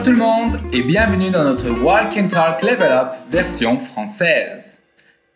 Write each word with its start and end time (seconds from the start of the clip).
Bonjour 0.00 0.14
tout 0.14 0.18
le 0.18 0.24
monde 0.24 0.60
et 0.72 0.82
bienvenue 0.82 1.30
dans 1.30 1.44
notre 1.44 1.68
Walk 1.68 2.16
and 2.16 2.28
Talk 2.28 2.62
Level 2.62 2.90
Up 2.90 3.08
version 3.30 3.78
française. 3.78 4.80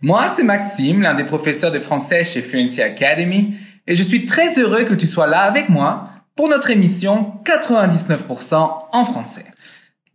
Moi, 0.01 0.29
c'est 0.29 0.43
Maxime, 0.43 1.03
l'un 1.03 1.13
des 1.13 1.25
professeurs 1.25 1.71
de 1.71 1.79
français 1.79 2.25
chez 2.25 2.41
Fluency 2.41 2.81
Academy, 2.81 3.57
et 3.87 3.95
je 3.95 4.03
suis 4.03 4.25
très 4.25 4.59
heureux 4.59 4.85
que 4.85 4.95
tu 4.95 5.07
sois 5.07 5.27
là 5.27 5.43
avec 5.43 5.69
moi 5.69 6.09
pour 6.35 6.49
notre 6.49 6.71
émission 6.71 7.35
99% 7.45 8.55
en 8.91 9.05
français. 9.05 9.45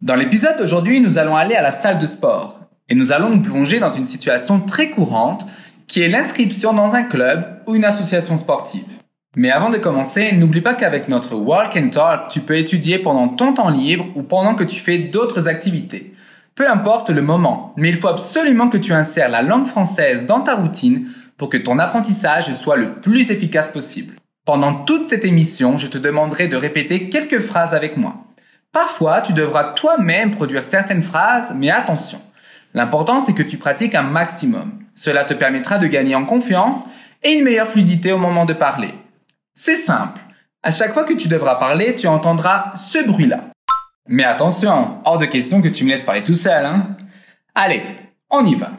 Dans 0.01 0.15
l'épisode 0.15 0.57
d'aujourd'hui, 0.57 0.99
nous 0.99 1.19
allons 1.19 1.35
aller 1.35 1.53
à 1.53 1.61
la 1.61 1.71
salle 1.71 1.99
de 1.99 2.07
sport 2.07 2.59
et 2.89 2.95
nous 2.95 3.11
allons 3.11 3.29
nous 3.29 3.43
plonger 3.43 3.79
dans 3.79 3.89
une 3.89 4.07
situation 4.07 4.61
très 4.61 4.89
courante 4.89 5.45
qui 5.87 6.01
est 6.01 6.09
l'inscription 6.09 6.73
dans 6.73 6.95
un 6.95 7.03
club 7.03 7.61
ou 7.67 7.75
une 7.75 7.85
association 7.85 8.39
sportive. 8.39 8.98
Mais 9.35 9.51
avant 9.51 9.69
de 9.69 9.77
commencer, 9.77 10.31
n'oublie 10.31 10.61
pas 10.61 10.73
qu'avec 10.73 11.07
notre 11.07 11.35
Walk 11.35 11.77
and 11.77 11.89
Talk, 11.89 12.29
tu 12.29 12.39
peux 12.39 12.57
étudier 12.57 12.97
pendant 12.97 13.27
ton 13.27 13.53
temps 13.53 13.69
libre 13.69 14.07
ou 14.15 14.23
pendant 14.23 14.55
que 14.55 14.63
tu 14.63 14.79
fais 14.79 14.97
d'autres 14.97 15.47
activités. 15.47 16.13
Peu 16.55 16.67
importe 16.69 17.11
le 17.11 17.21
moment, 17.21 17.73
mais 17.77 17.89
il 17.89 17.95
faut 17.95 18.07
absolument 18.07 18.69
que 18.69 18.77
tu 18.77 18.91
insères 18.91 19.29
la 19.29 19.43
langue 19.43 19.67
française 19.67 20.25
dans 20.25 20.41
ta 20.41 20.55
routine 20.55 21.09
pour 21.37 21.49
que 21.49 21.57
ton 21.57 21.77
apprentissage 21.77 22.53
soit 22.55 22.75
le 22.75 22.95
plus 22.95 23.29
efficace 23.29 23.69
possible. 23.69 24.15
Pendant 24.45 24.73
toute 24.83 25.05
cette 25.05 25.25
émission, 25.25 25.77
je 25.77 25.87
te 25.87 25.99
demanderai 25.99 26.47
de 26.47 26.57
répéter 26.57 27.07
quelques 27.07 27.39
phrases 27.39 27.75
avec 27.75 27.97
moi. 27.97 28.15
Parfois, 28.71 29.21
tu 29.21 29.33
devras 29.33 29.73
toi-même 29.73 30.31
produire 30.31 30.63
certaines 30.63 31.03
phrases, 31.03 31.53
mais 31.55 31.69
attention. 31.69 32.19
L'important, 32.73 33.19
c'est 33.19 33.33
que 33.33 33.43
tu 33.43 33.57
pratiques 33.57 33.95
un 33.95 34.03
maximum. 34.03 34.73
Cela 34.95 35.23
te 35.23 35.35
permettra 35.35 35.77
de 35.77 35.87
gagner 35.87 36.15
en 36.15 36.25
confiance 36.25 36.85
et 37.23 37.33
une 37.33 37.43
meilleure 37.43 37.67
fluidité 37.67 38.11
au 38.11 38.17
moment 38.17 38.45
de 38.45 38.53
parler. 38.53 38.93
C'est 39.53 39.75
simple. 39.75 40.21
À 40.63 40.71
chaque 40.71 40.93
fois 40.93 41.03
que 41.03 41.13
tu 41.13 41.27
devras 41.27 41.55
parler, 41.55 41.95
tu 41.95 42.07
entendras 42.07 42.71
ce 42.75 43.05
bruit-là. 43.05 43.45
Mais 44.07 44.23
attention, 44.23 44.99
hors 45.05 45.17
de 45.17 45.25
question 45.25 45.61
que 45.61 45.67
tu 45.67 45.85
me 45.85 45.89
laisses 45.89 46.03
parler 46.03 46.23
tout 46.23 46.35
seul, 46.35 46.65
hein. 46.65 46.97
Allez, 47.55 47.83
on 48.29 48.43
y 48.45 48.55
va. 48.55 48.71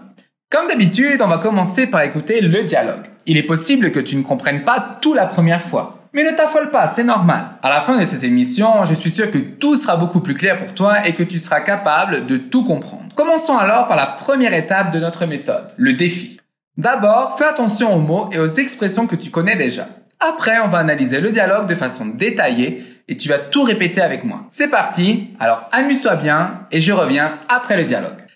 Comme 0.50 0.66
d'habitude, 0.66 1.22
on 1.22 1.28
va 1.28 1.38
commencer 1.38 1.86
par 1.86 2.02
écouter 2.02 2.40
le 2.40 2.64
dialogue. 2.64 3.06
Il 3.27 3.36
est 3.36 3.44
possible 3.44 3.92
que 3.92 4.00
tu 4.00 4.16
ne 4.16 4.22
comprennes 4.22 4.64
pas 4.64 4.98
tout 5.00 5.14
la 5.14 5.27
première 5.27 5.62
fois. 5.62 6.00
Mais 6.12 6.24
ne 6.24 6.36
t'affole 6.36 6.70
pas, 6.70 6.88
c'est 6.88 7.05
normal. 7.05 7.50
À 7.62 7.68
la 7.68 7.80
fin 7.80 7.96
de 7.96 8.05
cette 8.05 8.24
émission, 8.24 8.84
je 8.84 8.94
suis 8.94 9.12
sûr 9.12 9.30
que 9.30 9.38
tout 9.38 9.77
sera 9.77 9.96
beaucoup 9.96 10.20
plus 10.20 10.34
clair 10.34 10.58
pour 10.58 10.74
toi 10.74 11.06
et 11.06 11.14
que 11.14 11.22
tu 11.22 11.38
seras 11.38 11.60
capable 11.60 12.27
de 12.27 12.36
tout 12.36 12.64
comprendre. 12.64 13.14
Commençons 13.14 13.56
alors 13.56 13.86
par 13.86 13.96
la 13.96 14.06
première 14.06 14.52
étape 14.52 14.90
de 14.90 14.98
notre 14.98 15.27
méthode, 15.27 15.68
le 15.77 15.92
défi. 15.92 16.40
D'abord, 16.77 17.38
fais 17.38 17.44
attention 17.44 17.94
aux 17.94 18.00
mots 18.00 18.28
et 18.32 18.40
aux 18.40 18.46
expressions 18.46 19.06
que 19.06 19.14
tu 19.14 19.30
connais 19.30 19.55
déjà. 19.55 19.86
Après, 20.22 20.60
on 20.60 20.68
va 20.68 20.76
analyser 20.76 21.18
le 21.22 21.30
dialogue 21.30 21.66
de 21.66 21.74
façon 21.74 22.04
détaillée 22.04 22.84
et 23.08 23.16
tu 23.16 23.30
vas 23.30 23.38
tout 23.38 23.62
répéter 23.62 24.02
avec 24.02 24.22
moi. 24.22 24.44
C'est 24.50 24.68
parti, 24.68 25.30
alors 25.40 25.66
amuse-toi 25.72 26.16
bien 26.16 26.66
et 26.70 26.82
je 26.82 26.92
reviens 26.92 27.38
après 27.48 27.78
le 27.78 27.84
dialogue. 27.84 28.27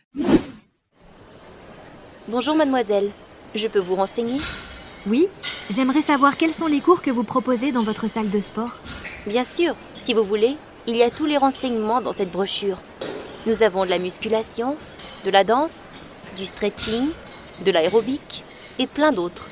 Bonjour 2.27 2.57
mademoiselle, 2.57 3.11
je 3.55 3.69
peux 3.69 3.81
vous 3.81 3.97
renseigner? 3.97 4.41
Oui, 5.07 5.27
j'aimerais 5.69 6.01
savoir 6.01 6.39
quels 6.39 6.55
sont 6.55 6.69
les 6.69 6.81
cours 6.81 7.03
que 7.03 7.11
vous 7.11 7.23
proposez 7.23 7.71
dans 7.71 7.83
votre 7.83 8.09
salle 8.09 8.31
de 8.31 8.41
sport. 8.41 8.79
Bien 9.27 9.45
sûr, 9.45 9.75
si 10.03 10.15
vous 10.15 10.25
voulez, 10.25 10.57
il 10.87 10.97
y 10.97 11.03
a 11.03 11.11
tous 11.11 11.27
les 11.27 11.37
renseignements 11.37 12.01
dans 12.01 12.13
cette 12.13 12.31
brochure. 12.31 12.79
Nous 13.45 13.63
avons 13.63 13.85
de 13.85 13.91
la 13.91 13.99
musculation, 13.99 14.77
de 15.27 15.31
la 15.31 15.45
danse, 15.45 15.91
du 16.35 16.47
stretching, 16.47 17.11
de 17.63 17.71
l'aérobic 17.71 18.43
et 18.79 18.87
plein 18.87 19.13
d'autres. 19.13 19.49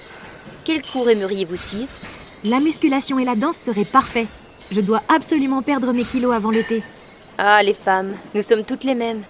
Quel 0.64 0.80
cours 0.80 1.10
aimeriez-vous 1.10 1.56
suivre? 1.56 1.92
La 2.44 2.58
musculation 2.58 3.20
et 3.20 3.24
la 3.24 3.36
danse 3.36 3.56
seraient 3.56 3.84
parfaits. 3.84 4.26
Je 4.72 4.80
dois 4.80 5.02
absolument 5.08 5.62
perdre 5.62 5.92
mes 5.92 6.02
kilos 6.02 6.34
avant 6.34 6.50
l'été. 6.50 6.82
Ah, 7.38 7.62
les 7.62 7.72
femmes, 7.72 8.14
nous 8.34 8.42
sommes 8.42 8.64
toutes 8.64 8.82
les 8.82 8.96
mêmes. 8.96 9.22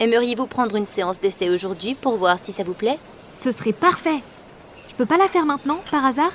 Aimeriez-vous 0.00 0.46
prendre 0.46 0.74
une 0.76 0.86
séance 0.86 1.20
d'essai 1.20 1.50
aujourd'hui 1.50 1.94
pour 1.94 2.16
voir 2.16 2.38
si 2.42 2.52
ça 2.52 2.62
vous 2.62 2.72
plaît? 2.72 2.98
Ce 3.34 3.52
serait 3.52 3.72
parfait. 3.72 4.22
Je 4.88 4.94
peux 4.94 5.04
pas 5.04 5.18
la 5.18 5.28
faire 5.28 5.44
maintenant, 5.44 5.80
par 5.90 6.06
hasard? 6.06 6.32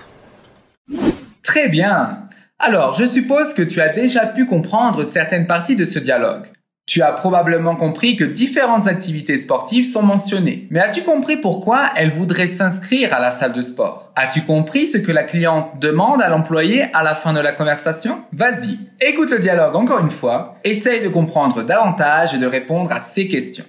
Très 1.42 1.68
bien. 1.68 2.26
Alors, 2.60 2.94
je 2.94 3.06
suppose 3.06 3.56
que 3.56 3.64
tu 3.64 3.82
as 3.82 3.90
déjà 3.90 4.28
pu 4.28 4.46
comprendre 4.46 5.04
certaines 5.04 5.48
parties 5.48 5.76
de 5.76 5.86
ce 5.86 5.98
dialogue. 5.98 6.46
Tu 6.90 7.04
as 7.04 7.12
probablement 7.12 7.76
compris 7.76 8.16
que 8.16 8.24
différentes 8.24 8.88
activités 8.88 9.38
sportives 9.38 9.86
sont 9.86 10.02
mentionnées. 10.02 10.66
Mais 10.72 10.80
as-tu 10.80 11.04
compris 11.04 11.38
pourquoi 11.38 11.92
elle 11.96 12.10
voudrait 12.10 12.48
s'inscrire 12.48 13.14
à 13.14 13.20
la 13.20 13.30
salle 13.30 13.54
de 13.54 13.62
sport? 13.62 14.12
As-tu 14.16 14.42
compris 14.42 14.88
ce 14.88 14.98
que 14.98 15.12
la 15.12 15.24
cliente 15.24 15.80
demande 15.80 16.20
à 16.20 16.30
l'employé 16.30 16.88
à 16.96 17.04
la 17.04 17.14
fin 17.14 17.32
de 17.32 17.40
la 17.40 17.52
conversation? 17.52 18.24
Vas-y, 18.34 18.80
écoute 19.02 19.30
le 19.30 19.38
dialogue 19.38 19.76
encore 19.76 20.00
une 20.00 20.10
fois, 20.10 20.56
essaye 20.64 21.00
de 21.00 21.10
comprendre 21.10 21.62
davantage 21.62 22.34
et 22.34 22.40
de 22.40 22.48
répondre 22.48 22.92
à 22.92 22.98
ces 22.98 23.28
questions. 23.28 23.66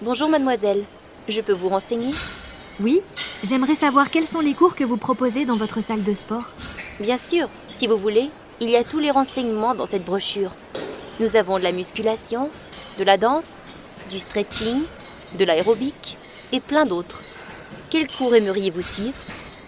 Bonjour 0.00 0.28
mademoiselle, 0.28 0.82
je 1.28 1.40
peux 1.42 1.52
vous 1.52 1.68
renseigner? 1.68 2.10
Oui, 2.80 3.02
j'aimerais 3.44 3.76
savoir 3.76 4.10
quels 4.10 4.26
sont 4.26 4.40
les 4.40 4.54
cours 4.54 4.74
que 4.74 4.82
vous 4.82 4.96
proposez 4.96 5.44
dans 5.44 5.56
votre 5.56 5.80
salle 5.80 6.02
de 6.02 6.12
sport. 6.12 6.50
Bien 6.98 7.18
sûr, 7.18 7.48
si 7.76 7.86
vous 7.86 7.98
voulez, 7.98 8.30
il 8.60 8.70
y 8.70 8.76
a 8.76 8.84
tous 8.84 8.98
les 8.98 9.10
renseignements 9.10 9.74
dans 9.74 9.86
cette 9.86 10.04
brochure. 10.04 10.52
Nous 11.20 11.36
avons 11.36 11.58
de 11.58 11.64
la 11.64 11.72
musculation, 11.72 12.50
de 12.98 13.04
la 13.04 13.16
danse, 13.16 13.62
du 14.10 14.18
stretching, 14.18 14.82
de 15.38 15.44
l'aérobic 15.44 16.16
et 16.52 16.60
plein 16.60 16.86
d'autres. 16.86 17.22
Quel 17.90 18.08
cours 18.08 18.34
aimeriez-vous 18.34 18.82
suivre? 18.82 19.18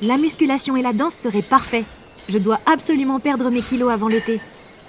La 0.02 0.16
musculation 0.16 0.76
et 0.76 0.82
la 0.82 0.92
danse 0.92 1.14
seraient 1.14 1.42
parfaits. 1.42 1.84
Je 2.28 2.38
dois 2.38 2.60
absolument 2.66 3.20
perdre 3.20 3.50
mes 3.50 3.62
kilos 3.62 3.92
avant 3.92 4.08
l'été. 4.08 4.40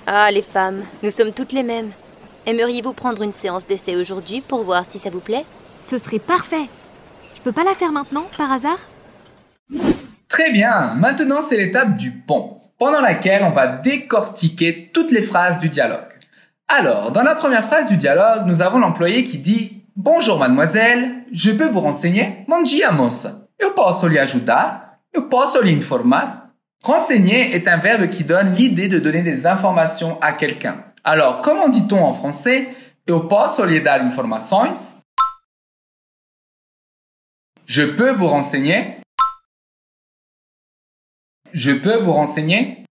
Ah, 0.07 0.31
les 0.31 0.41
femmes, 0.41 0.83
nous 1.03 1.09
sommes 1.09 1.33
toutes 1.33 1.51
les 1.51 1.63
mêmes. 1.63 1.91
Aimeriez-vous 2.45 2.93
prendre 2.93 3.23
une 3.23 3.33
séance 3.33 3.65
d'essai 3.65 3.95
aujourd'hui 3.95 4.41
pour 4.41 4.63
voir 4.63 4.85
si 4.87 4.99
ça 4.99 5.09
vous 5.09 5.19
plaît? 5.19 5.45
Ce 5.81 5.97
serait 5.97 6.19
parfait. 6.19 6.67
Je 7.35 7.41
peux 7.41 7.51
pas 7.51 7.63
la 7.63 7.75
faire 7.75 7.91
maintenant, 7.91 8.27
par 8.37 8.51
hasard? 8.51 8.79
Très 10.29 10.51
bien, 10.51 10.93
maintenant 10.95 11.41
c'est 11.41 11.57
l'étape 11.57 11.95
du 11.95 12.11
pont 12.11 12.54
pendant 12.85 13.01
laquelle 13.01 13.41
on 13.41 13.49
va 13.49 13.65
décortiquer 13.65 14.91
toutes 14.93 15.09
les 15.09 15.23
phrases 15.23 15.57
du 15.57 15.69
dialogue. 15.69 16.19
Alors, 16.67 17.11
dans 17.11 17.23
la 17.23 17.33
première 17.33 17.65
phrase 17.65 17.87
du 17.87 17.97
dialogue, 17.97 18.43
nous 18.45 18.61
avons 18.61 18.77
l'employé 18.77 19.23
qui 19.23 19.39
dit 19.39 19.81
Bonjour 19.95 20.37
mademoiselle, 20.37 21.23
je 21.31 21.49
peux 21.49 21.67
vous 21.67 21.79
renseigner 21.79 22.45
moça. 22.91 23.47
Eu 23.59 23.71
posso 23.71 24.07
lhe 24.07 24.19
ajudar? 24.19 24.99
Eu 25.15 25.23
posso 25.23 25.63
lhe 25.63 25.71
informar? 25.71 26.51
Renseigner 26.83 27.55
est 27.55 27.67
un 27.67 27.77
verbe 27.77 28.07
qui 28.07 28.23
donne 28.23 28.53
l'idée 28.53 28.87
de 28.87 28.99
donner 28.99 29.23
des 29.23 29.47
informations 29.47 30.21
à 30.21 30.33
quelqu'un. 30.33 30.83
Alors, 31.03 31.41
comment 31.41 31.69
dit-on 31.69 32.03
en 32.03 32.13
français 32.13 32.67
posso 33.21 33.65
dar? 33.81 34.07
Je 37.65 37.81
peux 37.81 38.11
vous 38.11 38.27
renseigner 38.27 38.99
je 41.55 41.71
peux 41.71 41.97
vous 41.99 42.11
renseigner? 42.11 42.83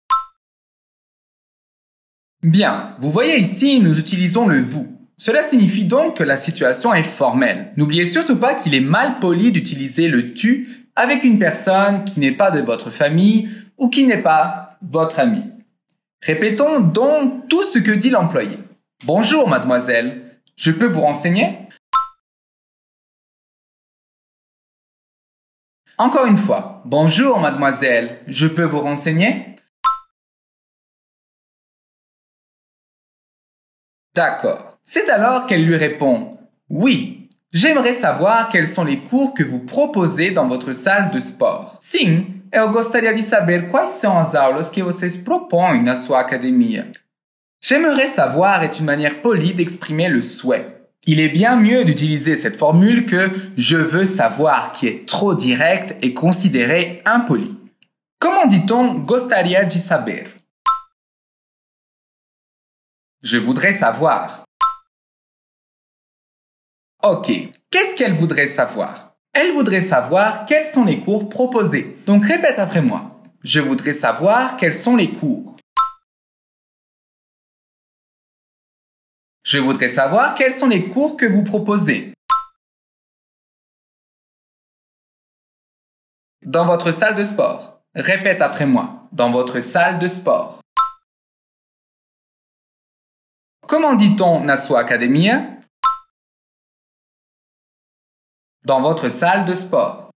Bien, 2.43 2.97
vous 2.99 3.11
voyez 3.11 3.39
ici, 3.39 3.79
nous 3.81 3.99
utilisons 4.01 4.49
le 4.49 4.61
vous. 4.61 4.89
Cela 5.19 5.43
signifie 5.43 5.85
donc 5.85 6.17
que 6.17 6.25
la 6.25 6.39
situation 6.39 6.93
est 6.95 7.03
formelle. 7.03 7.73
N'oubliez 7.77 8.07
surtout 8.07 8.37
pas 8.37 8.55
qu'il 8.55 8.75
est 8.75 8.81
mal 8.81 9.19
poli 9.21 9.53
d'utiliser 9.53 10.09
le 10.09 10.33
tu 10.33 10.89
avec 10.97 11.25
une 11.25 11.39
personne 11.39 12.05
qui 12.05 12.21
n'est 12.21 12.37
pas 12.37 12.51
de 12.51 12.61
votre 12.61 12.91
famille 12.91 13.51
ou 13.77 13.89
qui 13.91 14.07
n'est 14.07 14.23
pas 14.23 14.79
votre 14.83 15.21
ami. 15.21 15.43
Répétons 16.23 16.81
donc 16.81 17.49
tout 17.49 17.65
ce 17.65 17.79
que 17.79 17.93
dit 17.93 18.11
l'employé. 18.11 18.59
Bonjour 19.05 19.47
mademoiselle, 19.47 20.41
je 20.57 20.73
peux 20.73 20.87
vous 20.87 21.03
renseigner? 21.03 21.64
Encore 25.97 26.27
une 26.27 26.37
fois, 26.37 26.83
bonjour 26.85 27.39
mademoiselle, 27.39 28.19
je 28.27 28.49
peux 28.49 28.65
vous 28.65 28.81
renseigner? 28.81 29.55
D'accord. 34.13 34.79
C'est 34.85 35.09
alors 35.09 35.47
qu'elle 35.47 35.65
lui 35.65 35.77
répond 35.77 36.39
Oui, 36.69 37.31
j'aimerais 37.53 37.93
savoir 37.93 38.49
quels 38.49 38.67
sont 38.67 38.85
les 38.85 39.05
cours 39.05 39.35
que 39.35 39.45
vous 39.45 39.61
proposez 39.61 40.33
dans 40.33 40.49
votre 40.49 40.73
salle 40.73 41.13
de 41.13 41.21
sport. 41.21 41.77
Sim, 41.79 42.43
eu 42.53 42.69
gostaria 42.71 43.13
de 43.13 43.23
saber 43.23 43.69
quais 43.69 43.87
são 43.87 44.19
as 44.19 44.35
aulas 44.35 44.71
que 44.71 44.83
vocês 44.83 45.17
propõem 45.17 45.83
na 45.83 45.95
sua 45.95 46.21
academia. 46.21 46.87
J'aimerais 47.61 48.09
savoir 48.09 48.65
est 48.65 48.81
une 48.81 48.87
manière 48.87 49.23
polie 49.23 49.55
d'exprimer 49.55 50.09
le 50.09 50.23
souhait. 50.23 50.74
Il 51.07 51.21
est 51.21 51.29
bien 51.29 51.57
mieux 51.57 51.85
d'utiliser 51.85 52.35
cette 52.35 52.57
formule 52.57 53.05
que 53.05 53.31
je 53.59 53.77
veux 53.77 54.07
savoir 54.07 54.73
qui 54.73 54.87
est 54.87 55.07
trop 55.07 55.35
direct 55.35 55.97
et 56.01 56.15
considéré 56.15 57.03
impoli. 57.05 57.55
Comment 58.19 58.47
dit-on 58.47 59.01
gostaria 59.01 59.67
de 59.67 59.71
saber? 59.71 60.25
Je 63.23 63.37
voudrais 63.37 63.73
savoir. 63.73 64.45
Ok, 67.03 67.31
qu'est-ce 67.71 67.97
qu'elle 67.97 68.15
voudrait 68.15 68.47
savoir? 68.47 69.15
Elle 69.35 69.53
voudrait 69.53 69.83
savoir 69.83 70.47
quels 70.47 70.65
sont 70.65 70.87
les 70.87 71.01
cours 71.01 71.29
proposés. 71.29 71.99
Donc 72.07 72.25
répète 72.25 72.59
après 72.59 72.81
moi. 72.81 73.21
Je 73.43 73.61
voudrais 73.61 73.93
savoir 73.93 74.57
quels 74.57 74.73
sont 74.73 74.97
les 74.97 75.13
cours. 75.13 75.54
Je 79.45 79.59
voudrais 79.59 79.91
savoir 79.91 80.35
quels 80.35 80.55
sont 80.55 80.69
les 80.69 80.89
cours 80.89 81.19
que 81.19 81.27
vous 81.27 81.45
proposez. 81.45 82.15
Dans 86.41 86.65
votre 86.65 86.93
salle 86.93 87.15
de 87.15 87.23
sport. 87.23 87.83
Répète 87.95 88.41
après 88.41 88.65
moi. 88.65 89.03
Dans 89.13 89.31
votre 89.31 89.61
salle 89.61 89.99
de 89.99 90.09
sport. 90.09 90.61
Comment 93.69 93.95
dit-on 93.95 94.41
na 94.41 94.57
sua 94.57 94.81
academia? 94.81 95.59
Dans 98.65 98.81
votre 98.81 99.11
salle 99.11 99.45
de 99.45 99.53
sport. 99.53 100.11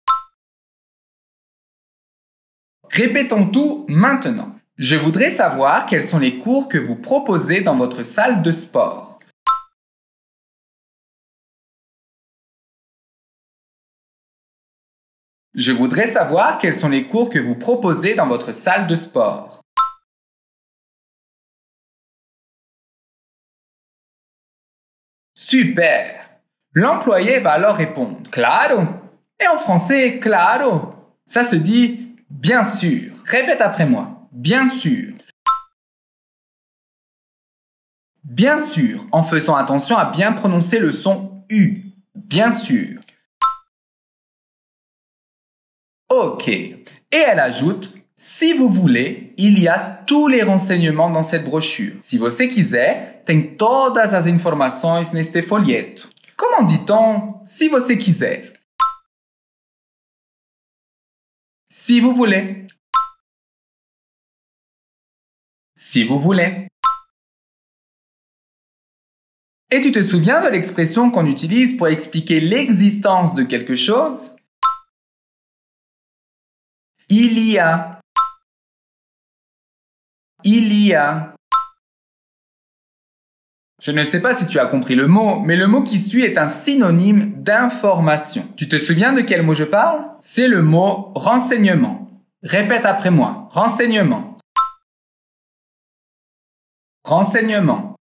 Répétons 2.92 3.50
tout 3.50 3.88
maintenant. 3.89 4.56
Je 4.77 4.95
voudrais 4.95 5.31
savoir 5.31 5.88
quels 5.88 6.04
sont 6.04 6.19
les 6.19 6.38
cours 6.38 6.69
que 6.69 6.77
vous 6.77 6.95
proposez 6.95 7.62
dans 7.62 7.75
votre 7.75 8.04
salle 8.04 8.44
de 8.44 8.51
sport. 8.51 9.14
Je 15.55 15.71
voudrais 15.71 16.07
savoir 16.07 16.57
quels 16.57 16.73
sont 16.73 16.89
les 16.89 17.07
cours 17.07 17.29
que 17.29 17.39
vous 17.39 17.55
proposez 17.55 18.13
dans 18.13 18.27
votre 18.27 18.51
salle 18.51 18.87
de 18.87 18.95
sport. 18.95 19.61
Super. 25.33 26.29
L'employé 26.73 27.39
va 27.39 27.53
alors 27.53 27.75
répondre 27.75 28.29
Claro. 28.31 28.83
Et 29.39 29.47
en 29.47 29.57
français, 29.57 30.19
claro. 30.19 30.93
Ça 31.25 31.45
se 31.45 31.55
dit 31.55 32.15
bien 32.29 32.65
sûr. 32.65 33.13
Répète 33.25 33.61
après 33.61 33.85
moi. 33.85 34.27
Bien 34.33 34.67
sûr. 34.67 35.13
Bien 38.25 38.59
sûr, 38.59 39.05
en 39.11 39.23
faisant 39.23 39.55
attention 39.55 39.95
à 39.95 40.11
bien 40.11 40.33
prononcer 40.33 40.79
le 40.79 40.91
son 40.91 41.43
U. 41.49 41.91
Bien 42.15 42.51
sûr. 42.51 42.99
Ok. 46.17 46.47
Et 46.47 46.77
elle 47.12 47.41
ajoute, 47.41 47.94
si 48.15 48.53
vous 48.53 48.69
voulez, 48.69 49.33
il 49.38 49.59
y 49.59 49.67
a 49.67 50.01
tous 50.07 50.29
les 50.29 50.44
renseignements 50.44 51.09
dans 51.09 51.23
cette 51.23 51.44
brochure. 51.44 51.95
Si 52.01 52.17
você 52.17 52.47
quiser, 52.47 53.21
tem 53.25 53.57
todas 53.57 54.13
as 54.13 54.25
informações 54.25 55.12
neste 55.12 55.41
folheto. 55.41 56.07
Comment 56.38 56.63
dit-on 56.63 57.41
si 57.45 57.67
você 57.67 57.97
quiser? 57.97 58.53
Si 61.69 62.00
vous 62.00 62.15
voulez. 62.15 62.67
Si 65.75 66.06
vous 66.06 66.19
voulez. 66.21 66.69
Et 69.69 69.81
tu 69.81 69.91
te 69.91 70.01
souviens 70.01 70.41
de 70.41 70.47
l'expression 70.47 71.12
qu'on 71.12 71.25
utilise 71.25 71.75
pour 71.75 71.89
expliquer 71.89 72.39
l'existence 72.39 73.35
de 73.35 73.44
quelque 73.44 73.75
chose? 73.75 74.34
Il 77.09 77.37
y 77.37 77.59
a. 77.59 77.99
Il 80.43 80.73
y 80.73 80.93
a. 80.95 81.35
Je 83.79 83.91
ne 83.91 84.03
sais 84.03 84.21
pas 84.21 84.35
si 84.35 84.47
tu 84.47 84.57
as 84.57 84.65
compris 84.65 84.95
le 84.95 85.07
mot, 85.07 85.39
mais 85.39 85.55
le 85.55 85.67
mot 85.67 85.83
qui 85.83 85.99
suit 85.99 86.23
est 86.23 86.39
un 86.39 86.47
synonyme 86.47 87.43
d'information. 87.43 88.47
Tu 88.57 88.67
te 88.67 88.79
souviens 88.79 89.13
de 89.13 89.21
quel 89.21 89.43
mot 89.43 89.53
je 89.53 89.65
parle? 89.65 90.03
C'est 90.19 90.47
le 90.47 90.63
mot 90.63 91.11
renseignement. 91.13 92.09
Répète 92.41 92.85
après 92.85 93.11
moi. 93.11 93.47
Renseignement. 93.51 94.37
Renseignement. 97.03 97.95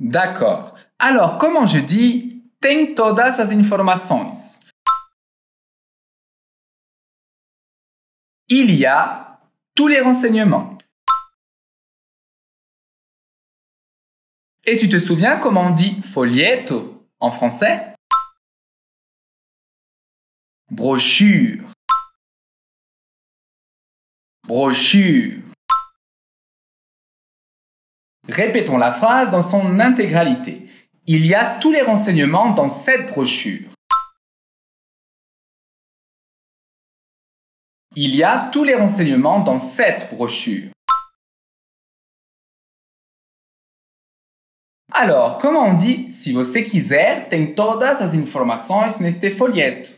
D'accord. 0.00 0.74
Alors, 0.98 1.38
comment 1.38 1.66
je 1.66 1.78
dis 1.78 2.42
tem 2.60 2.94
todas 2.94 3.40
as 3.40 3.52
informações 3.52 4.61
Il 8.54 8.74
y 8.74 8.84
a 8.84 9.40
tous 9.74 9.88
les 9.88 10.00
renseignements. 10.00 10.76
Et 14.66 14.76
tu 14.76 14.90
te 14.90 14.98
souviens 14.98 15.38
comment 15.38 15.68
on 15.68 15.70
dit 15.70 16.02
folieto 16.02 17.08
en 17.18 17.30
français? 17.30 17.94
Brochure. 20.70 21.64
Brochure. 24.46 25.40
Répétons 28.28 28.76
la 28.76 28.92
phrase 28.92 29.30
dans 29.30 29.42
son 29.42 29.80
intégralité. 29.80 30.68
Il 31.06 31.24
y 31.24 31.34
a 31.34 31.58
tous 31.58 31.72
les 31.72 31.80
renseignements 31.80 32.50
dans 32.50 32.68
cette 32.68 33.08
brochure. 33.08 33.70
Il 37.94 38.16
y 38.16 38.24
a 38.24 38.48
tous 38.50 38.64
les 38.64 38.74
renseignements 38.74 39.40
dans 39.40 39.58
cette 39.58 40.08
brochure. 40.10 40.70
Alors, 44.90 45.36
comment 45.36 45.66
on 45.66 45.74
dit 45.74 46.10
si 46.10 46.32
você 46.32 46.64
quiser, 46.64 47.28
tem 47.28 47.54
todas 47.54 48.00
as 48.00 48.14
informações 48.14 48.98
neste 48.98 49.30
folheto? 49.30 49.90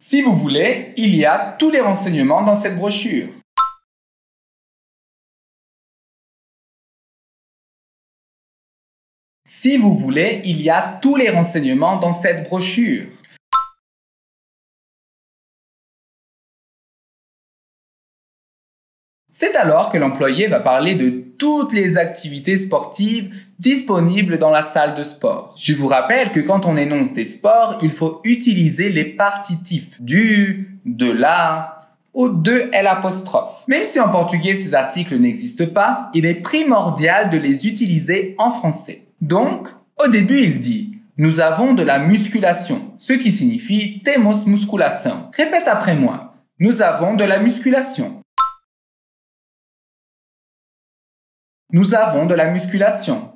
Si 0.00 0.22
vous 0.22 0.34
voulez, 0.34 0.94
il 0.96 1.14
y 1.14 1.24
a 1.24 1.54
tous 1.58 1.70
les 1.70 1.80
renseignements 1.80 2.42
dans 2.42 2.56
cette 2.56 2.76
brochure. 2.76 3.28
Si 9.68 9.76
vous 9.76 9.98
voulez, 9.98 10.40
il 10.46 10.62
y 10.62 10.70
a 10.70 10.98
tous 11.02 11.16
les 11.16 11.28
renseignements 11.28 11.98
dans 11.98 12.10
cette 12.10 12.44
brochure. 12.44 13.04
C'est 19.28 19.54
alors 19.56 19.90
que 19.90 19.98
l'employé 19.98 20.46
va 20.48 20.60
parler 20.60 20.94
de 20.94 21.10
toutes 21.38 21.74
les 21.74 21.98
activités 21.98 22.56
sportives 22.56 23.30
disponibles 23.58 24.38
dans 24.38 24.48
la 24.48 24.62
salle 24.62 24.94
de 24.94 25.02
sport. 25.02 25.54
Je 25.58 25.74
vous 25.74 25.88
rappelle 25.88 26.32
que 26.32 26.40
quand 26.40 26.64
on 26.64 26.78
énonce 26.78 27.12
des 27.12 27.26
sports, 27.26 27.76
il 27.82 27.90
faut 27.90 28.22
utiliser 28.24 28.88
les 28.88 29.04
partitifs 29.04 30.00
du, 30.00 30.80
de 30.86 31.10
la 31.10 31.90
ou 32.14 32.30
de 32.30 32.70
l'apostrophe. 32.72 33.64
Même 33.66 33.84
si 33.84 34.00
en 34.00 34.08
portugais 34.08 34.54
ces 34.54 34.72
articles 34.72 35.18
n'existent 35.18 35.66
pas, 35.66 36.08
il 36.14 36.24
est 36.24 36.40
primordial 36.40 37.28
de 37.28 37.36
les 37.36 37.68
utiliser 37.68 38.34
en 38.38 38.48
français. 38.48 39.07
Donc, 39.20 39.68
au 39.96 40.08
début, 40.08 40.40
il 40.40 40.60
dit 40.60 40.98
Nous 41.16 41.40
avons 41.40 41.74
de 41.74 41.82
la 41.82 41.98
musculation, 41.98 42.94
ce 42.98 43.12
qui 43.12 43.32
signifie 43.32 44.02
temos 44.02 44.46
musculação. 44.46 45.30
Répète 45.36 45.66
après 45.66 45.96
moi. 45.96 46.34
Nous 46.60 46.82
avons 46.82 47.14
de 47.14 47.24
la 47.24 47.40
musculation. 47.40 48.22
Nous 51.70 51.94
avons 51.94 52.26
de 52.26 52.34
la 52.34 52.50
musculation. 52.50 53.34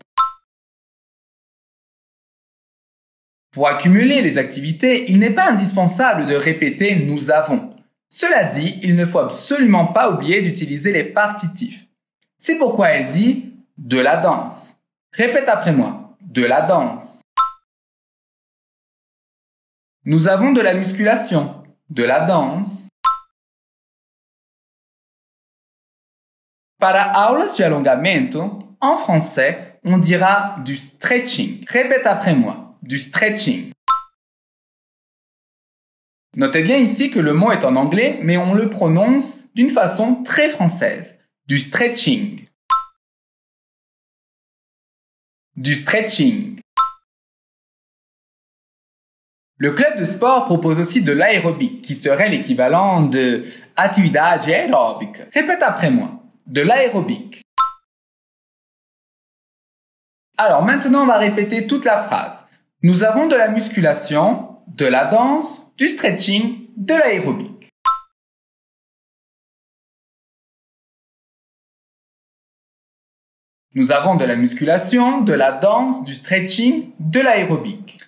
Pour 3.52 3.68
accumuler 3.68 4.22
les 4.22 4.38
activités, 4.38 5.10
il 5.10 5.18
n'est 5.18 5.34
pas 5.34 5.50
indispensable 5.50 6.24
de 6.24 6.34
répéter 6.34 7.04
nous 7.04 7.30
avons. 7.30 7.76
Cela 8.08 8.44
dit, 8.44 8.78
il 8.82 8.96
ne 8.96 9.04
faut 9.04 9.18
absolument 9.18 9.86
pas 9.86 10.10
oublier 10.10 10.40
d'utiliser 10.40 10.92
les 10.92 11.04
partitifs. 11.04 11.86
C'est 12.38 12.56
pourquoi 12.56 12.88
elle 12.88 13.08
dit 13.10 13.52
de 13.76 13.98
la 13.98 14.16
danse. 14.16 14.81
Répète 15.12 15.48
après 15.48 15.72
moi. 15.72 16.16
De 16.20 16.42
la 16.42 16.62
danse. 16.62 17.20
Nous 20.06 20.28
avons 20.28 20.52
de 20.52 20.60
la 20.62 20.72
musculation. 20.72 21.64
De 21.90 22.02
la 22.02 22.24
danse. 22.24 22.88
Para 26.78 27.28
aulas 27.28 27.56
de 27.58 27.62
alongamento, 27.62 28.58
en 28.80 28.96
français, 28.96 29.78
on 29.84 29.98
dira 29.98 30.56
du 30.64 30.76
stretching. 30.78 31.64
Répète 31.68 32.06
après 32.06 32.34
moi. 32.34 32.72
Du 32.82 32.98
stretching. 32.98 33.70
Notez 36.34 36.62
bien 36.62 36.78
ici 36.78 37.10
que 37.10 37.20
le 37.20 37.34
mot 37.34 37.52
est 37.52 37.64
en 37.64 37.76
anglais, 37.76 38.18
mais 38.22 38.38
on 38.38 38.54
le 38.54 38.70
prononce 38.70 39.40
d'une 39.54 39.68
façon 39.68 40.22
très 40.22 40.48
française. 40.48 41.18
Du 41.46 41.58
stretching 41.58 42.46
du 45.56 45.74
stretching. 45.74 46.60
Le 49.58 49.72
club 49.74 49.98
de 49.98 50.04
sport 50.04 50.46
propose 50.46 50.80
aussi 50.80 51.02
de 51.02 51.12
l'aérobic, 51.12 51.82
qui 51.82 51.94
serait 51.94 52.28
l'équivalent 52.28 53.02
de 53.02 53.44
atividade 53.76 54.48
aeróbica. 54.48 55.24
Répète 55.32 55.62
après 55.62 55.90
moi. 55.90 56.22
De 56.46 56.62
l'aérobic. 56.62 57.42
Alors 60.36 60.64
maintenant, 60.64 61.02
on 61.02 61.06
va 61.06 61.18
répéter 61.18 61.66
toute 61.66 61.84
la 61.84 62.02
phrase. 62.02 62.48
Nous 62.82 63.04
avons 63.04 63.28
de 63.28 63.36
la 63.36 63.48
musculation, 63.48 64.56
de 64.66 64.86
la 64.86 65.04
danse, 65.06 65.72
du 65.76 65.88
stretching, 65.88 66.66
de 66.76 66.94
l'aérobic. 66.94 67.51
Nous 73.74 73.90
avons 73.90 74.16
de 74.16 74.24
la 74.24 74.36
musculation, 74.36 75.22
de 75.22 75.32
la 75.32 75.52
danse, 75.52 76.04
du 76.04 76.14
stretching, 76.14 76.90
de 76.98 77.20
l'aérobic. 77.20 78.00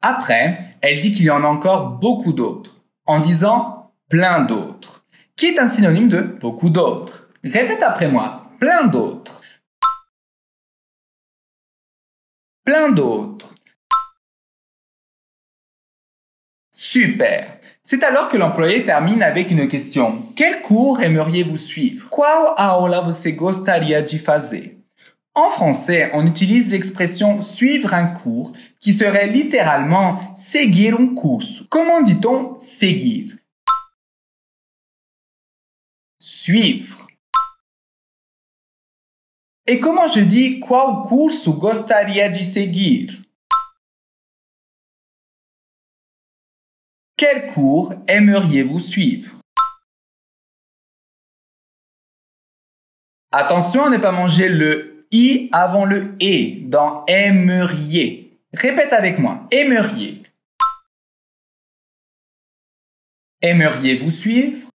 Après, 0.00 0.76
elle 0.82 1.00
dit 1.00 1.12
qu'il 1.12 1.24
y 1.24 1.30
en 1.30 1.42
a 1.42 1.48
encore 1.48 1.98
beaucoup 1.98 2.32
d'autres, 2.32 2.82
en 3.06 3.20
disant 3.20 3.92
plein 4.08 4.42
d'autres, 4.44 5.04
qui 5.34 5.46
est 5.46 5.58
un 5.58 5.66
synonyme 5.66 6.08
de 6.08 6.20
beaucoup 6.20 6.70
d'autres. 6.70 7.30
Répète 7.42 7.82
après 7.82 8.10
moi, 8.10 8.50
plein 8.60 8.86
d'autres. 8.86 9.40
Plein 12.64 12.92
d'autres. 12.92 13.54
Super. 16.94 17.58
C'est 17.82 18.04
alors 18.04 18.28
que 18.28 18.36
l'employé 18.36 18.84
termine 18.84 19.20
avec 19.24 19.50
une 19.50 19.66
question. 19.66 20.26
Quel 20.36 20.62
cours 20.62 21.02
aimeriez-vous 21.02 21.56
suivre? 21.56 22.08
Qual 22.08 22.54
aula 22.56 23.00
você 23.00 23.32
gostaria 23.32 24.00
de 24.00 24.16
fazer? 24.16 24.78
En 25.34 25.50
français, 25.50 26.12
on 26.14 26.24
utilise 26.24 26.70
l'expression 26.70 27.42
suivre 27.42 27.94
un 27.94 28.14
cours 28.14 28.52
qui 28.78 28.94
serait 28.94 29.26
littéralement 29.26 30.36
seguir 30.36 30.94
un 31.00 31.16
curso. 31.16 31.64
Comment 31.68 32.00
dit-on 32.00 32.56
seguir? 32.60 33.34
Suivre. 36.20 37.08
Et 39.66 39.80
comment 39.80 40.06
je 40.06 40.20
dis 40.20 40.60
qual 40.60 41.02
curso 41.08 41.54
gostaria 41.54 42.28
de 42.28 42.38
seguir? 42.38 43.23
Quel 47.16 47.52
cours 47.52 47.94
aimeriez-vous 48.08 48.80
suivre? 48.80 49.40
Attention 53.30 53.84
à 53.84 53.90
ne 53.90 53.98
pas 53.98 54.12
manger 54.12 54.48
le 54.48 55.06
i 55.12 55.48
avant 55.52 55.84
le 55.84 56.16
e 56.20 56.68
dans 56.68 57.04
aimeriez. 57.06 58.36
Répète 58.52 58.92
avec 58.92 59.18
moi. 59.18 59.46
Aimeriez. 59.50 60.22
Aimeriez-vous 63.42 64.10
suivre? 64.10 64.68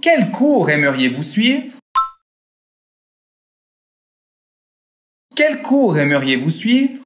Quel 0.00 0.30
cours 0.30 0.70
aimeriez-vous 0.70 1.22
suivre? 1.22 1.76
Quel 5.36 5.60
cours 5.62 5.98
aimeriez-vous 5.98 6.50
suivre? 6.50 7.02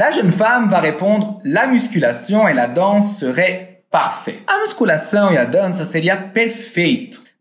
La 0.00 0.10
jeune 0.10 0.32
femme 0.32 0.70
va 0.70 0.80
répondre 0.80 1.40
la 1.44 1.66
musculation 1.66 2.48
et 2.48 2.54
la 2.54 2.68
danse 2.68 3.18
seraient 3.18 3.82
perfeito. 3.90 4.40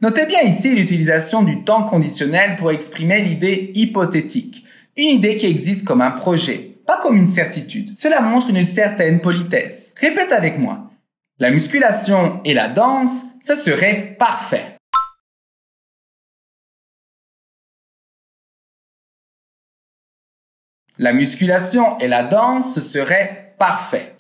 Notez 0.01 0.25
bien 0.25 0.41
ici 0.41 0.75
l'utilisation 0.75 1.43
du 1.43 1.63
temps 1.63 1.83
conditionnel 1.83 2.57
pour 2.57 2.71
exprimer 2.71 3.21
l'idée 3.21 3.71
hypothétique. 3.75 4.65
Une 4.97 5.07
idée 5.07 5.37
qui 5.37 5.45
existe 5.45 5.85
comme 5.85 6.01
un 6.01 6.11
projet, 6.11 6.75
pas 6.85 6.99
comme 7.01 7.15
une 7.15 7.27
certitude. 7.27 7.97
Cela 7.97 8.19
montre 8.19 8.49
une 8.49 8.65
certaine 8.65 9.21
politesse. 9.21 9.95
Répète 9.97 10.33
avec 10.33 10.59
moi. 10.59 10.91
La 11.39 11.51
musculation 11.51 12.41
et 12.43 12.53
la 12.53 12.67
danse, 12.67 13.21
ça 13.41 13.55
serait 13.55 14.17
parfait. 14.19 14.78
La 21.01 21.13
musculation 21.13 21.97
et 21.99 22.09
la 22.09 22.23
danse 22.23 22.81
seraient 22.81 23.55
parfaits. 23.57 24.17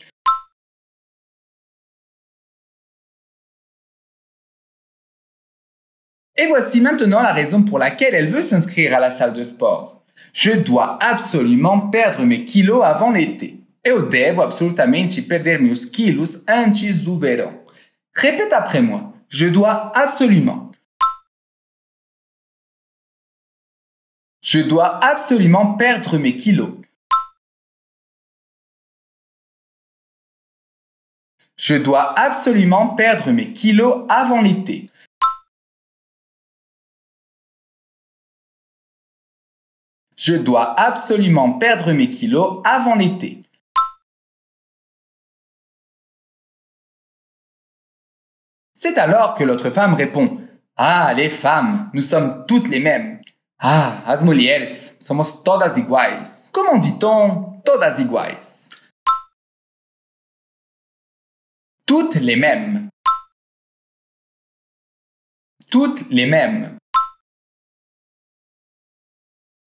Et 6.37 6.47
voici 6.47 6.79
maintenant 6.79 7.21
la 7.21 7.33
raison 7.33 7.63
pour 7.63 7.79
laquelle 7.79 8.15
elle 8.15 8.29
veut 8.29 8.41
s'inscrire 8.41 8.95
à 8.95 9.01
la 9.01 9.09
salle 9.09 9.33
de 9.33 9.43
sport. 9.43 10.05
Je 10.31 10.51
dois 10.51 10.97
absolument 11.01 11.89
perdre 11.89 12.23
mes 12.23 12.45
kilos 12.45 12.85
avant 12.85 13.11
l'été. 13.11 13.57
Eu 13.85 14.03
devo 14.03 14.41
absolutamente 14.41 15.21
perder 15.21 15.57
meus 15.59 15.85
quilos 15.85 16.45
antes 16.47 17.03
do 17.03 17.17
verão. 17.17 17.59
Répète 18.13 18.53
après 18.53 18.81
moi. 18.81 19.11
Je 19.27 19.47
dois 19.47 19.91
absolument. 19.95 20.68
Je 24.51 24.61
dois 24.61 24.97
absolument 25.05 25.75
perdre 25.75 26.17
mes 26.17 26.35
kilos. 26.35 26.71
Je 31.55 31.75
dois 31.75 32.17
absolument 32.19 32.95
perdre 32.95 33.29
mes 33.29 33.53
kilos 33.53 34.07
avant 34.09 34.41
l'été. 34.41 34.89
Je 40.17 40.33
dois 40.33 40.73
absolument 40.79 41.59
perdre 41.59 41.91
mes 41.91 42.09
kilos 42.09 42.59
avant 42.63 42.95
l'été. 42.95 43.41
C'est 48.73 48.97
alors 48.97 49.35
que 49.35 49.43
l'autre 49.43 49.69
femme 49.69 49.93
répond 49.93 50.41
Ah, 50.75 51.13
les 51.13 51.29
femmes, 51.29 51.91
nous 51.93 52.01
sommes 52.01 52.47
toutes 52.47 52.69
les 52.69 52.79
mêmes. 52.79 53.19
Ah, 53.61 54.03
as 54.05 54.23
mulheres, 54.23 54.95
somos 55.01 55.43
todas 55.43 55.77
iguais. 55.77 56.49
Comment 56.53 56.77
dit-on 56.77 57.61
todas 57.65 57.99
iguais? 57.99 58.69
Toutes 61.85 62.15
les 62.15 62.37
mêmes. 62.37 62.89
Toutes 65.69 66.09
les 66.09 66.25
mêmes. 66.25 66.77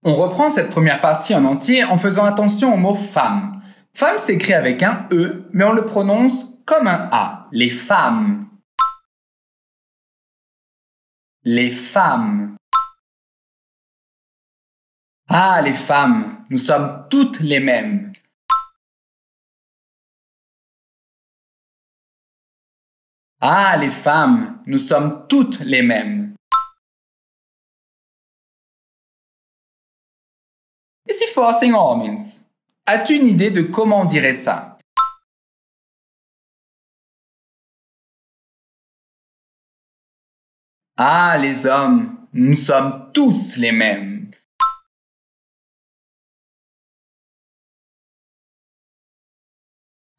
On 0.04 0.14
reprend 0.14 0.48
cette 0.48 0.70
première 0.70 1.02
partie 1.02 1.34
en 1.34 1.44
entier 1.44 1.84
en 1.84 1.98
faisant 1.98 2.24
attention 2.24 2.72
au 2.72 2.78
mot 2.78 2.94
femme. 2.94 3.60
Femme 3.94 4.16
s'écrit 4.16 4.54
avec 4.54 4.82
un 4.82 5.06
E, 5.12 5.48
mais 5.52 5.64
on 5.64 5.72
le 5.72 5.84
prononce 5.84 6.58
comme 6.64 6.86
un 6.86 7.10
A. 7.12 7.46
Les 7.52 7.70
femmes. 7.70 8.48
Les 11.44 11.70
femmes. 11.70 12.41
Ah, 15.34 15.62
les 15.62 15.72
femmes, 15.72 16.44
nous 16.50 16.58
sommes 16.58 17.06
toutes 17.08 17.40
les 17.40 17.58
mêmes. 17.58 18.12
Ah, 23.40 23.78
les 23.78 23.90
femmes, 23.90 24.62
nous 24.66 24.76
sommes 24.76 25.26
toutes 25.30 25.60
les 25.60 25.80
mêmes. 25.80 26.36
Et 31.08 31.14
si 31.14 31.26
fossem 31.28 31.74
homens? 31.74 32.50
As-tu 32.84 33.14
une 33.14 33.28
idée 33.28 33.50
de 33.50 33.62
comment 33.62 34.02
on 34.02 34.04
dirait 34.04 34.34
ça? 34.34 34.76
Ah, 40.98 41.38
les 41.38 41.64
hommes, 41.64 42.28
nous 42.34 42.54
sommes 42.54 43.10
tous 43.14 43.56
les 43.56 43.72
mêmes. 43.72 44.21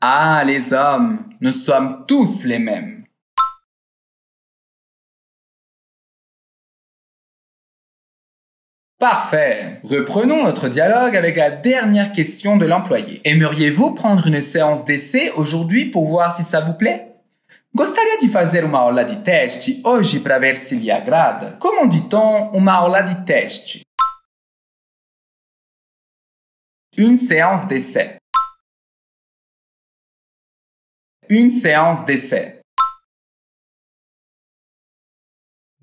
Ah, 0.06 0.44
les 0.46 0.74
hommes, 0.74 1.30
nous 1.40 1.54
sommes 1.54 2.04
tous 2.06 2.44
les 2.44 2.60
mêmes. 2.60 3.06
Parfait. 9.00 9.80
Reprenons 9.86 10.44
notre 10.44 10.68
dialogue 10.68 11.16
avec 11.16 11.38
la 11.38 11.52
dernière 11.52 12.12
question 12.12 12.58
de 12.58 12.66
l'employé. 12.66 13.22
Aimeriez-vous 13.24 13.96
prendre 13.96 14.28
une 14.28 14.42
séance 14.42 14.84
d'essai 14.84 15.32
aujourd'hui 15.38 15.86
pour 15.86 16.10
voir 16.10 16.36
si 16.36 16.44
ça 16.44 16.60
vous 16.60 16.74
plaît? 16.74 17.16
Gostaria 17.74 18.18
de 18.22 18.28
fazer 18.28 18.66
uma 18.66 18.80
aula 18.80 19.06
de 19.06 19.16
teste 19.24 19.80
hoje 19.86 20.20
para 20.20 20.38
ver 20.38 20.58
se 20.58 20.76
lhe 20.76 20.92
agrada? 20.92 21.56
Comment 21.62 21.86
dit-on 21.86 22.52
uma 22.54 22.74
aula 22.74 23.04
de 23.04 23.26
teste? 23.26 23.84
Une 26.98 27.16
séance 27.16 27.70
d'essai. 27.70 28.18
Une 31.30 31.50
séance 31.50 32.06
d'essai. 32.06 32.62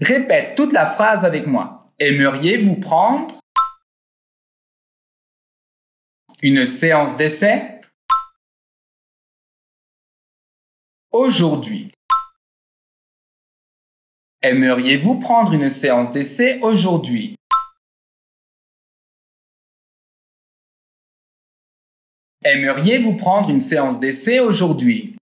Répète 0.00 0.56
toute 0.56 0.72
la 0.72 0.86
phrase 0.86 1.24
avec 1.24 1.46
moi. 1.46 1.92
Aimeriez-vous 1.98 2.80
prendre 2.80 3.38
une 6.42 6.64
séance 6.64 7.16
d'essai? 7.16 7.80
Aujourd'hui 11.12 11.90
Aimeriez-vous 14.42 15.18
prendre 15.20 15.52
une 15.52 15.68
séance 15.68 16.12
d'essai 16.12 16.60
aujourd'hui? 16.62 17.36
Aimeriez-vous 22.42 23.18
prendre 23.18 23.50
une 23.50 23.60
séance 23.60 24.00
d'essai 24.00 24.40
aujourd'hui? 24.40 25.19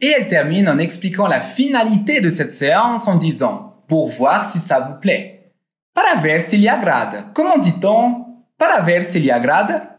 Et 0.00 0.06
elle 0.06 0.28
termine 0.28 0.68
en 0.68 0.78
expliquant 0.78 1.26
la 1.26 1.40
finalité 1.40 2.20
de 2.20 2.30
cette 2.30 2.52
séance 2.52 3.06
en 3.06 3.16
disant 3.16 3.84
pour 3.86 4.08
voir 4.08 4.50
si 4.50 4.58
ça 4.58 4.80
vous 4.80 4.98
plaît. 4.98 5.52
Para 5.92 6.14
ver 6.20 6.40
si 6.40 6.56
le 6.56 6.68
agrada. 6.68 7.24
Comment 7.34 7.58
dit-on 7.58 8.44
para 8.56 8.80
ver 8.82 9.04
si 9.04 9.20
le 9.20 9.30
agrada? 9.32 9.98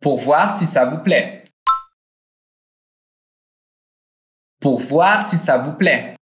Pour 0.00 0.18
voir 0.18 0.56
si 0.56 0.66
ça 0.66 0.84
vous 0.84 1.02
plaît. 1.02 1.44
Pour 4.60 4.80
voir 4.80 5.28
si 5.28 5.36
ça 5.36 5.58
vous 5.58 5.72
plaît. 5.72 6.16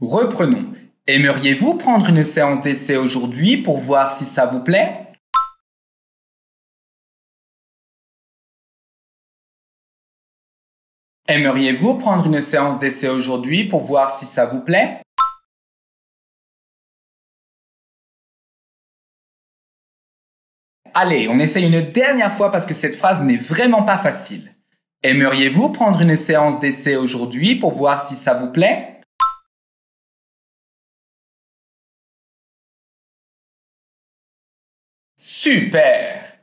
Reprenons. 0.00 0.74
Aimeriez-vous 1.06 1.74
prendre 1.78 2.08
une 2.08 2.22
séance 2.22 2.62
d'essai 2.62 2.96
aujourd'hui 2.96 3.56
pour 3.56 3.78
voir 3.78 4.12
si 4.12 4.24
ça 4.24 4.44
vous 4.46 4.60
plaît? 4.60 5.05
Aimeriez-vous 11.28 11.94
prendre 11.94 12.26
une 12.26 12.40
séance 12.40 12.78
d'essai 12.78 13.08
aujourd'hui 13.08 13.64
pour 13.64 13.82
voir 13.82 14.12
si 14.12 14.24
ça 14.24 14.46
vous 14.46 14.60
plaît? 14.60 15.02
Allez, 20.94 21.26
on 21.28 21.40
essaye 21.40 21.66
une 21.66 21.90
dernière 21.90 22.32
fois 22.32 22.52
parce 22.52 22.64
que 22.64 22.74
cette 22.74 22.94
phrase 22.94 23.22
n'est 23.22 23.36
vraiment 23.36 23.82
pas 23.82 23.98
facile. 23.98 24.54
Aimeriez-vous 25.02 25.72
prendre 25.72 26.00
une 26.00 26.16
séance 26.16 26.60
d'essai 26.60 26.94
aujourd'hui 26.94 27.56
pour 27.56 27.72
voir 27.74 28.00
si 28.00 28.14
ça 28.14 28.34
vous 28.34 28.52
plaît? 28.52 29.00
Super! 35.16 36.38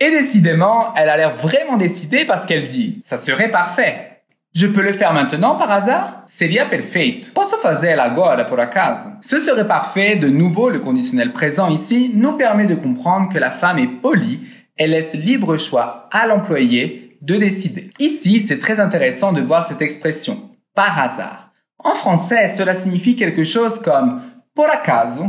Et 0.00 0.10
décidément, 0.10 0.94
elle 0.94 1.10
a 1.10 1.16
l'air 1.16 1.30
vraiment 1.30 1.76
décidée 1.76 2.24
parce 2.24 2.46
qu'elle 2.46 2.66
dit⁇ 2.68 2.98
ça 3.02 3.18
serait 3.18 3.50
parfait⁇ 3.50 4.08
je 4.54 4.68
peux 4.68 4.82
le 4.82 4.92
faire 4.92 5.12
maintenant 5.12 5.56
par 5.56 5.70
hasard? 5.70 6.22
Seria 6.26 6.66
perfeito. 6.66 7.32
Posso 7.34 7.58
fazer 7.58 7.98
agora 7.98 8.44
por 8.44 8.60
acaso? 8.60 9.10
Ce 9.20 9.40
serait 9.40 9.66
parfait. 9.66 10.16
De 10.16 10.28
nouveau, 10.28 10.70
le 10.70 10.78
conditionnel 10.78 11.32
présent 11.32 11.68
ici 11.68 12.12
nous 12.14 12.36
permet 12.36 12.66
de 12.66 12.76
comprendre 12.76 13.32
que 13.32 13.38
la 13.38 13.50
femme 13.50 13.78
est 13.78 14.00
polie 14.00 14.40
et 14.78 14.86
laisse 14.86 15.14
libre 15.14 15.56
choix 15.56 16.08
à 16.12 16.28
l'employé 16.28 17.18
de 17.20 17.36
décider. 17.36 17.90
Ici, 17.98 18.38
c'est 18.38 18.60
très 18.60 18.78
intéressant 18.78 19.32
de 19.32 19.42
voir 19.42 19.64
cette 19.64 19.82
expression. 19.82 20.50
Par 20.74 21.00
hasard. 21.00 21.52
En 21.78 21.94
français, 21.94 22.52
cela 22.54 22.74
signifie 22.74 23.16
quelque 23.16 23.44
chose 23.44 23.80
comme 23.82 24.22
por 24.54 24.70
acaso 24.70 25.24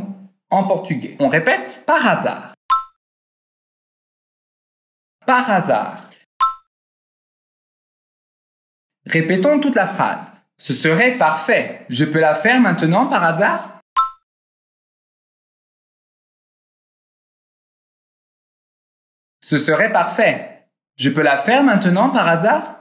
en 0.52 0.64
portugais. 0.66 1.16
On 1.20 1.30
répète 1.30 1.84
par 1.88 2.08
hasard. 2.08 2.54
Par 5.26 5.50
hasard. 5.50 6.05
Répétons 9.06 9.60
toute 9.60 9.76
la 9.76 9.88
phrase. 9.88 10.34
Ce 10.58 10.74
serait 10.74 11.18
parfait. 11.18 11.86
Je 11.90 12.06
peux 12.06 12.20
la 12.20 12.36
faire 12.36 12.60
maintenant 12.60 13.08
par 13.08 13.24
hasard? 13.24 13.82
Ce 19.42 19.60
serait 19.60 19.92
parfait. 19.92 20.68
Je 20.98 21.10
peux 21.10 21.22
la 21.22 21.38
faire 21.38 21.64
maintenant 21.64 22.10
par 22.10 22.28
hasard? 22.28 22.80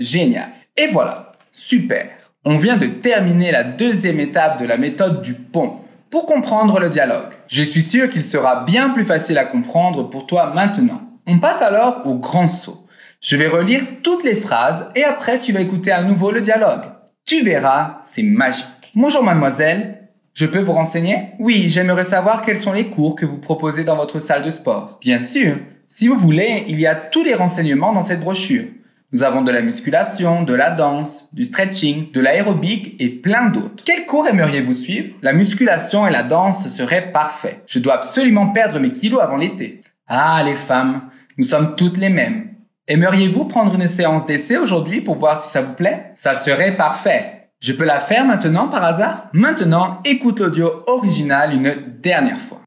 Génial. 0.00 0.52
Et 0.76 0.88
voilà. 0.88 1.32
Super. 1.52 2.16
On 2.44 2.56
vient 2.56 2.76
de 2.76 2.86
terminer 2.86 3.52
la 3.52 3.64
deuxième 3.64 4.20
étape 4.20 4.58
de 4.58 4.64
la 4.64 4.78
méthode 4.78 5.22
du 5.22 5.34
pont 5.34 5.84
pour 6.10 6.26
comprendre 6.26 6.80
le 6.80 6.88
dialogue. 6.88 7.32
Je 7.48 7.62
suis 7.62 7.82
sûr 7.82 8.08
qu'il 8.08 8.22
sera 8.22 8.64
bien 8.64 8.90
plus 8.90 9.04
facile 9.04 9.38
à 9.38 9.44
comprendre 9.44 10.08
pour 10.08 10.26
toi 10.26 10.52
maintenant. 10.54 11.02
On 11.26 11.40
passe 11.40 11.62
alors 11.62 12.02
au 12.06 12.16
grand 12.16 12.46
saut. 12.46 12.86
Je 13.20 13.36
vais 13.36 13.48
relire 13.48 13.82
toutes 14.02 14.24
les 14.24 14.36
phrases 14.36 14.90
et 14.94 15.04
après 15.04 15.38
tu 15.38 15.52
vas 15.52 15.60
écouter 15.60 15.90
à 15.90 16.02
nouveau 16.02 16.30
le 16.30 16.40
dialogue. 16.40 16.84
Tu 17.26 17.42
verras, 17.42 17.98
c'est 18.02 18.22
magique. 18.22 18.92
Bonjour 18.94 19.22
mademoiselle, 19.22 20.08
je 20.32 20.46
peux 20.46 20.62
vous 20.62 20.72
renseigner? 20.72 21.30
Oui, 21.38 21.68
j'aimerais 21.68 22.04
savoir 22.04 22.42
quels 22.42 22.56
sont 22.56 22.72
les 22.72 22.86
cours 22.86 23.16
que 23.16 23.26
vous 23.26 23.38
proposez 23.38 23.84
dans 23.84 23.96
votre 23.96 24.20
salle 24.20 24.44
de 24.44 24.50
sport. 24.50 24.98
Bien 25.00 25.18
sûr, 25.18 25.56
si 25.88 26.08
vous 26.08 26.16
voulez, 26.16 26.64
il 26.68 26.80
y 26.80 26.86
a 26.86 26.94
tous 26.94 27.24
les 27.24 27.34
renseignements 27.34 27.92
dans 27.92 28.02
cette 28.02 28.20
brochure. 28.20 28.66
Nous 29.10 29.22
avons 29.22 29.40
de 29.40 29.50
la 29.50 29.62
musculation, 29.62 30.42
de 30.42 30.52
la 30.52 30.70
danse, 30.70 31.30
du 31.32 31.46
stretching, 31.46 32.12
de 32.12 32.20
l'aérobic 32.20 32.94
et 32.98 33.08
plein 33.08 33.48
d'autres. 33.48 33.82
Quel 33.82 34.04
cours 34.04 34.28
aimeriez-vous 34.28 34.74
suivre? 34.74 35.14
La 35.22 35.32
musculation 35.32 36.06
et 36.06 36.10
la 36.10 36.22
danse 36.22 36.68
seraient 36.68 37.10
parfaits. 37.10 37.62
Je 37.66 37.78
dois 37.78 37.94
absolument 37.94 38.52
perdre 38.52 38.78
mes 38.78 38.92
kilos 38.92 39.22
avant 39.22 39.38
l'été. 39.38 39.80
Ah, 40.08 40.42
les 40.44 40.56
femmes, 40.56 41.08
nous 41.38 41.44
sommes 41.44 41.74
toutes 41.74 41.96
les 41.96 42.10
mêmes. 42.10 42.50
Aimeriez-vous 42.86 43.46
prendre 43.46 43.74
une 43.76 43.86
séance 43.86 44.26
d'essai 44.26 44.58
aujourd'hui 44.58 45.00
pour 45.00 45.16
voir 45.16 45.38
si 45.38 45.50
ça 45.50 45.62
vous 45.62 45.72
plaît? 45.72 46.10
Ça 46.14 46.34
serait 46.34 46.76
parfait. 46.76 47.48
Je 47.60 47.72
peux 47.72 47.84
la 47.84 48.00
faire 48.00 48.26
maintenant 48.26 48.68
par 48.68 48.84
hasard? 48.84 49.30
Maintenant, 49.32 50.00
écoute 50.04 50.38
l'audio 50.38 50.84
original 50.86 51.54
une 51.54 51.96
dernière 52.02 52.38
fois. 52.38 52.60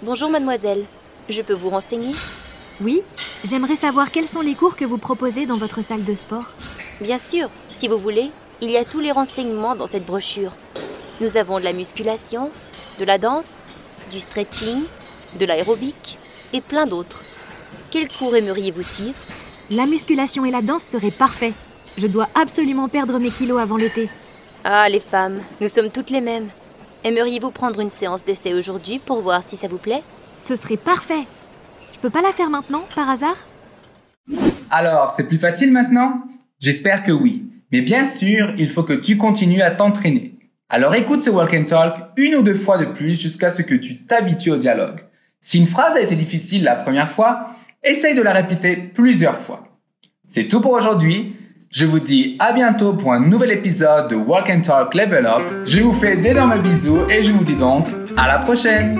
Bonjour 0.00 0.30
mademoiselle, 0.30 0.84
je 1.28 1.42
peux 1.42 1.54
vous 1.54 1.70
renseigner 1.70 2.12
Oui, 2.82 3.02
j'aimerais 3.44 3.76
savoir 3.76 4.10
quels 4.10 4.28
sont 4.28 4.40
les 4.40 4.54
cours 4.54 4.74
que 4.74 4.84
vous 4.84 4.98
proposez 4.98 5.46
dans 5.46 5.56
votre 5.56 5.84
salle 5.84 6.02
de 6.02 6.14
sport. 6.16 6.50
Bien 7.00 7.18
sûr, 7.18 7.48
si 7.76 7.86
vous 7.86 7.98
voulez, 7.98 8.30
il 8.60 8.70
y 8.70 8.76
a 8.76 8.84
tous 8.84 8.98
les 8.98 9.12
renseignements 9.12 9.76
dans 9.76 9.86
cette 9.86 10.04
brochure. 10.04 10.52
Nous 11.20 11.36
avons 11.36 11.60
de 11.60 11.64
la 11.64 11.72
musculation, 11.72 12.50
de 12.98 13.04
la 13.04 13.18
danse, 13.18 13.62
du 14.10 14.18
stretching, 14.18 14.82
de 15.38 15.46
l'aérobic 15.46 16.18
et 16.52 16.60
plein 16.60 16.86
d'autres. 16.86 17.22
Quel 17.92 18.08
cours 18.08 18.34
aimeriez-vous 18.34 18.82
suivre? 18.82 19.18
La 19.70 19.86
musculation 19.86 20.44
et 20.44 20.50
la 20.50 20.62
danse 20.62 20.82
seraient 20.82 21.12
parfaits. 21.12 21.54
Je 21.96 22.08
dois 22.08 22.28
absolument 22.34 22.88
perdre 22.88 23.20
mes 23.20 23.30
kilos 23.30 23.60
avant 23.60 23.76
l'été. 23.76 24.08
Ah, 24.64 24.88
les 24.88 25.00
femmes, 25.00 25.40
nous 25.60 25.68
sommes 25.68 25.90
toutes 25.90 26.10
les 26.10 26.20
mêmes. 26.20 26.48
Aimeriez-vous 27.04 27.50
prendre 27.52 27.78
une 27.78 27.90
séance 27.92 28.24
d'essai 28.24 28.54
aujourd'hui 28.54 28.98
pour 28.98 29.20
voir 29.20 29.42
si 29.46 29.56
ça 29.56 29.68
vous 29.68 29.78
plaît? 29.78 30.02
Ce 30.38 30.56
serait 30.56 30.76
parfait. 30.76 31.26
Peux 32.02 32.10
pas 32.10 32.20
la 32.20 32.32
faire 32.32 32.50
maintenant, 32.50 32.84
par 32.96 33.08
hasard? 33.08 33.36
Alors, 34.70 35.10
c'est 35.10 35.28
plus 35.28 35.38
facile 35.38 35.70
maintenant? 35.70 36.24
J'espère 36.58 37.04
que 37.04 37.12
oui. 37.12 37.44
Mais 37.70 37.80
bien 37.80 38.04
sûr, 38.04 38.52
il 38.58 38.68
faut 38.68 38.82
que 38.82 38.92
tu 38.92 39.16
continues 39.16 39.62
à 39.62 39.70
t'entraîner. 39.70 40.34
Alors 40.68 40.94
écoute 40.94 41.22
ce 41.22 41.30
walk 41.30 41.54
and 41.54 41.64
talk 41.64 41.94
une 42.16 42.34
ou 42.34 42.42
deux 42.42 42.54
fois 42.54 42.78
de 42.78 42.92
plus 42.92 43.20
jusqu'à 43.20 43.50
ce 43.50 43.62
que 43.62 43.74
tu 43.74 43.98
t'habitues 43.98 44.50
au 44.50 44.56
dialogue. 44.56 45.00
Si 45.38 45.58
une 45.58 45.66
phrase 45.66 45.94
a 45.94 46.00
été 46.00 46.16
difficile 46.16 46.64
la 46.64 46.76
première 46.76 47.08
fois, 47.08 47.50
essaye 47.84 48.14
de 48.14 48.22
la 48.22 48.32
répéter 48.32 48.76
plusieurs 48.76 49.36
fois. 49.36 49.68
C'est 50.24 50.48
tout 50.48 50.60
pour 50.60 50.72
aujourd'hui. 50.72 51.36
Je 51.70 51.84
vous 51.84 52.00
dis 52.00 52.36
à 52.38 52.52
bientôt 52.52 52.94
pour 52.94 53.12
un 53.12 53.20
nouvel 53.20 53.52
épisode 53.52 54.08
de 54.08 54.16
Walk 54.16 54.50
and 54.50 54.62
Talk 54.62 54.94
Level 54.94 55.26
Up. 55.26 55.42
Je 55.66 55.80
vous 55.80 55.92
fais 55.92 56.16
d'énormes 56.16 56.60
bisous 56.62 57.08
et 57.08 57.22
je 57.22 57.32
vous 57.32 57.44
dis 57.44 57.56
donc 57.56 57.86
à 58.16 58.26
la 58.26 58.38
prochaine 58.38 58.98